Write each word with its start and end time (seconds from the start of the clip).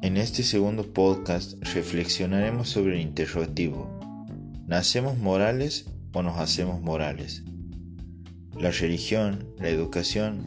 En 0.00 0.16
este 0.16 0.44
segundo 0.44 0.92
podcast 0.92 1.60
reflexionaremos 1.74 2.68
sobre 2.68 2.94
el 2.94 3.00
interrogativo. 3.00 3.90
¿Nacemos 4.68 5.18
morales 5.18 5.86
o 6.12 6.22
nos 6.22 6.38
hacemos 6.38 6.80
morales? 6.80 7.42
La 8.56 8.70
religión, 8.70 9.48
la 9.58 9.70
educación 9.70 10.38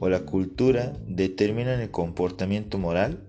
o 0.00 0.10
la 0.10 0.20
cultura 0.20 0.92
determinan 1.06 1.80
el 1.80 1.90
comportamiento 1.90 2.76
moral? 2.76 3.22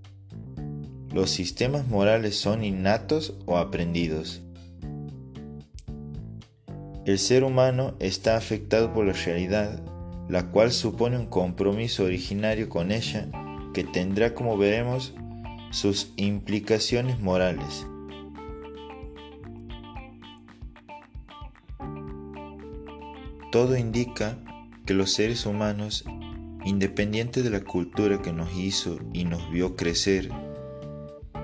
¿Los 1.13 1.29
sistemas 1.29 1.87
morales 1.87 2.35
son 2.35 2.65
innatos 2.65 3.33
o 3.45 3.57
aprendidos? 3.57 4.41
El 7.05 7.17
ser 7.17 7.45
humano 7.45 7.95
está 7.99 8.35
afectado 8.35 8.93
por 8.93 9.05
la 9.05 9.13
realidad, 9.13 9.81
la 10.27 10.51
cual 10.51 10.73
supone 10.73 11.17
un 11.17 11.27
compromiso 11.27 12.03
originario 12.03 12.67
con 12.67 12.91
ella 12.91 13.29
que 13.73 13.85
tendrá, 13.85 14.33
como 14.33 14.57
veremos, 14.57 15.13
sus 15.71 16.13
implicaciones 16.15 17.19
morales. 17.19 17.85
Todo 23.51 23.75
indica 23.77 24.37
que 24.85 24.93
los 24.93 25.11
seres 25.11 25.45
humanos, 25.45 26.05
independiente 26.65 27.41
de 27.41 27.49
la 27.49 27.61
cultura 27.61 28.21
que 28.21 28.31
nos 28.31 28.55
hizo 28.55 28.99
y 29.11 29.25
nos 29.25 29.49
vio 29.51 29.75
crecer, 29.75 30.29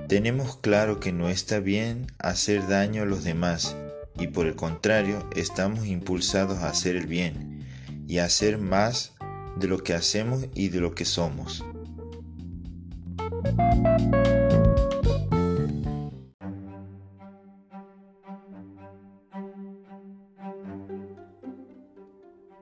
tenemos 0.08 0.58
claro 0.58 1.00
que 1.00 1.12
no 1.12 1.30
está 1.30 1.60
bien 1.60 2.08
hacer 2.20 2.68
daño 2.68 3.04
a 3.04 3.06
los 3.06 3.24
demás 3.24 3.76
y 4.20 4.28
por 4.28 4.46
el 4.46 4.56
contrario 4.56 5.28
estamos 5.36 5.88
impulsados 5.88 6.60
a 6.60 6.70
hacer 6.70 6.96
el 6.96 7.08
bien 7.08 7.66
y 8.08 8.20
a 8.20 8.26
hacer 8.26 8.60
más 8.60 9.14
de 9.58 9.68
lo 9.68 9.80
que 9.80 9.94
hacemos 9.94 10.46
y 10.54 10.70
de 10.70 10.80
lo 10.80 10.94
que 10.94 11.06
somos. 11.06 11.64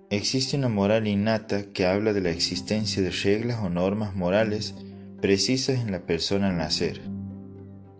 Existe 0.09 0.55
una 0.57 0.69
moral 0.69 1.07
innata 1.07 1.73
que 1.73 1.87
habla 1.87 2.13
de 2.13 2.21
la 2.21 2.29
existencia 2.29 3.01
de 3.01 3.09
reglas 3.09 3.59
o 3.63 3.69
normas 3.69 4.15
morales 4.15 4.75
precisas 5.21 5.79
en 5.79 5.91
la 5.91 6.05
persona 6.05 6.49
al 6.49 6.57
nacer. 6.57 7.01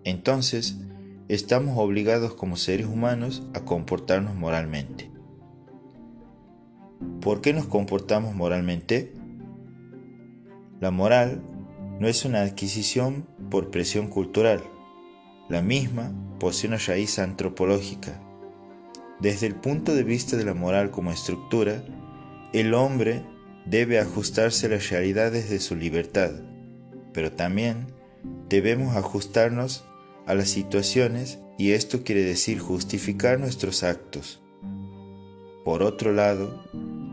Entonces, 0.03 0.77
estamos 1.27 1.75
obligados 1.77 2.35
como 2.35 2.55
seres 2.55 2.85
humanos 2.85 3.41
a 3.55 3.61
comportarnos 3.65 4.35
moralmente. 4.35 5.09
¿Por 7.19 7.41
qué 7.41 7.51
nos 7.51 7.65
comportamos 7.65 8.35
moralmente? 8.35 9.11
La 10.79 10.91
moral 10.91 11.41
no 12.03 12.09
es 12.09 12.25
una 12.25 12.41
adquisición 12.41 13.25
por 13.49 13.71
presión 13.71 14.09
cultural. 14.09 14.61
La 15.47 15.61
misma 15.61 16.11
posee 16.37 16.67
una 16.67 16.77
raíz 16.77 17.17
antropológica. 17.17 18.21
Desde 19.21 19.47
el 19.47 19.55
punto 19.55 19.95
de 19.95 20.03
vista 20.03 20.35
de 20.35 20.43
la 20.43 20.53
moral 20.53 20.91
como 20.91 21.13
estructura, 21.13 21.81
el 22.51 22.73
hombre 22.73 23.23
debe 23.65 23.99
ajustarse 23.99 24.65
a 24.65 24.69
las 24.71 24.89
realidades 24.89 25.49
de 25.49 25.61
su 25.61 25.77
libertad, 25.77 26.31
pero 27.13 27.31
también 27.31 27.87
debemos 28.49 28.97
ajustarnos 28.97 29.85
a 30.25 30.33
las 30.35 30.49
situaciones 30.49 31.39
y 31.57 31.71
esto 31.71 32.03
quiere 32.03 32.23
decir 32.23 32.59
justificar 32.59 33.39
nuestros 33.39 33.81
actos. 33.81 34.41
Por 35.63 35.83
otro 35.83 36.11
lado, 36.11 36.65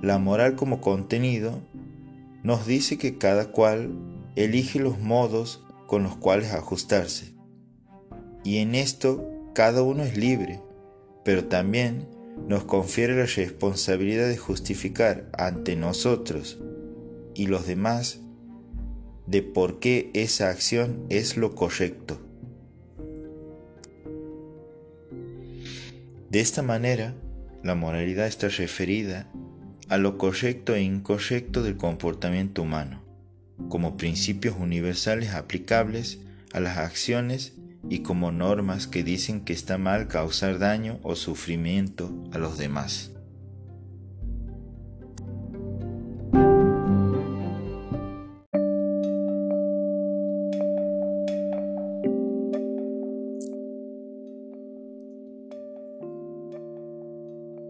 la 0.02 0.19
moral 0.19 0.56
como 0.56 0.80
contenido 0.80 1.62
nos 2.42 2.66
dice 2.66 2.98
que 2.98 3.19
cada 3.19 3.52
cual 3.52 4.09
elige 4.44 4.78
los 4.78 4.98
modos 4.98 5.64
con 5.86 6.02
los 6.02 6.16
cuales 6.16 6.52
ajustarse. 6.52 7.34
Y 8.44 8.59
en 8.59 8.75
esto 8.75 9.28
cada 9.54 9.82
uno 9.82 10.03
es 10.03 10.16
libre, 10.16 10.60
pero 11.25 11.44
también 11.44 12.09
nos 12.48 12.65
confiere 12.65 13.16
la 13.16 13.26
responsabilidad 13.26 14.28
de 14.28 14.37
justificar 14.37 15.28
ante 15.37 15.76
nosotros 15.76 16.59
y 17.34 17.48
los 17.48 17.66
demás 17.66 18.20
de 19.26 19.42
por 19.42 19.78
qué 19.78 20.10
esa 20.15 20.48
acción 20.48 21.04
es 21.09 21.36
lo 21.36 21.54
correcto. 21.54 22.20
De 26.31 26.41
esta 26.41 26.62
manera, 26.62 27.15
la 27.62 27.75
moralidad 27.75 28.26
está 28.26 28.48
referida 28.48 29.31
a 29.88 29.98
lo 29.98 30.16
correcto 30.16 30.75
e 30.75 30.82
incorrecto 30.82 31.62
del 31.62 31.76
comportamiento 31.76 32.62
humano 32.62 33.09
como 33.69 33.97
principios 33.97 34.56
universales 34.59 35.34
aplicables 35.34 36.21
a 36.53 36.60
las 36.60 36.78
acciones 36.78 37.54
y 37.88 38.00
como 38.00 38.32
normas 38.32 38.87
que 38.87 39.03
dicen 39.03 39.44
que 39.44 39.53
está 39.53 39.78
mal 39.78 40.09
causar 40.09 40.59
daño 40.59 40.98
o 41.03 41.16
sufrimiento 41.16 42.12
a 42.32 42.38
los 42.38 42.59
demás. 42.59 43.12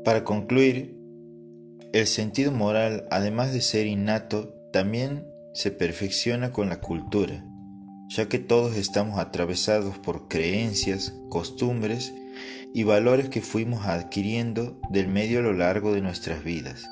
Para 0.04 0.24
concluir, 0.24 0.98
el 1.92 2.06
sentido 2.06 2.50
moral, 2.50 3.06
además 3.10 3.52
de 3.52 3.60
ser 3.60 3.86
innato, 3.86 4.54
también 4.72 5.29
se 5.52 5.70
perfecciona 5.70 6.52
con 6.52 6.68
la 6.68 6.80
cultura, 6.80 7.44
ya 8.08 8.28
que 8.28 8.38
todos 8.38 8.76
estamos 8.76 9.18
atravesados 9.18 9.98
por 9.98 10.28
creencias, 10.28 11.14
costumbres 11.28 12.14
y 12.72 12.84
valores 12.84 13.28
que 13.28 13.40
fuimos 13.40 13.86
adquiriendo 13.86 14.80
del 14.90 15.08
medio 15.08 15.40
a 15.40 15.42
lo 15.42 15.52
largo 15.52 15.92
de 15.92 16.00
nuestras 16.00 16.44
vidas. 16.44 16.88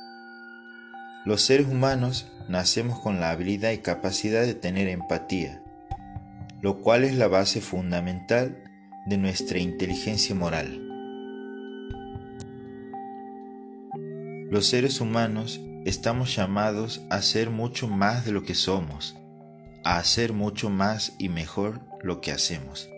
Los 1.24 1.42
seres 1.42 1.68
humanos 1.68 2.32
nacemos 2.48 2.98
con 3.00 3.20
la 3.20 3.30
habilidad 3.30 3.72
y 3.72 3.78
capacidad 3.78 4.44
de 4.44 4.54
tener 4.54 4.88
empatía, 4.88 5.62
lo 6.60 6.80
cual 6.80 7.04
es 7.04 7.14
la 7.14 7.28
base 7.28 7.60
fundamental 7.60 8.64
de 9.06 9.18
nuestra 9.18 9.58
inteligencia 9.58 10.34
moral. 10.34 10.84
Los 14.50 14.66
seres 14.66 15.00
humanos 15.00 15.60
estamos 15.84 16.34
llamados 16.34 17.00
a 17.10 17.22
ser 17.22 17.50
mucho 17.50 17.88
más 17.88 18.24
de 18.24 18.32
lo 18.32 18.42
que 18.42 18.54
somos, 18.54 19.16
a 19.84 19.98
hacer 19.98 20.32
mucho 20.32 20.70
más 20.70 21.12
y 21.18 21.28
mejor 21.28 21.80
lo 22.02 22.20
que 22.20 22.32
hacemos. 22.32 22.88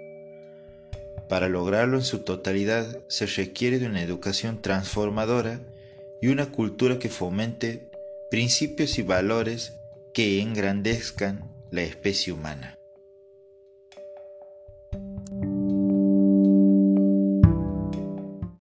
Para 1.29 1.49
lograrlo 1.49 1.99
en 1.99 2.05
su 2.05 2.21
totalidad 2.21 2.99
se 3.09 3.27
requiere 3.27 3.79
de 3.79 3.87
una 3.87 4.03
educación 4.03 4.61
transformadora 4.61 5.61
y 6.21 6.29
una 6.29 6.47
cultura 6.47 6.99
que 6.99 7.09
fomente 7.09 7.89
principios 8.31 8.99
y 8.99 9.03
valores 9.03 9.75
que 10.13 10.41
engrandezcan 10.41 11.49
la 11.71 11.83
especie 11.83 12.33
humana. 12.33 12.80